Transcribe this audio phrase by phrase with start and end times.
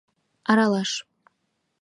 [0.49, 0.91] Аралаш